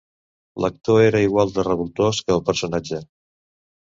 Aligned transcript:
L'actor 0.63 1.01
era 1.09 1.19
igual 1.25 1.53
de 1.57 1.65
revoltós 1.67 2.21
que 2.29 2.33
el 2.37 2.41
personatge. 2.47 3.01